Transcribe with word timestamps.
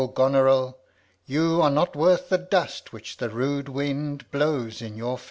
O 0.03 0.07
Goneril, 0.07 0.79
You 1.27 1.61
are 1.61 1.69
not 1.69 1.95
worth 1.95 2.29
the 2.29 2.39
dust 2.39 2.91
which 2.91 3.17
the 3.17 3.29
rude 3.29 3.69
wind 3.69 4.25
Blows 4.31 4.81
in 4.81 4.97
your 4.97 5.19
face! 5.19 5.19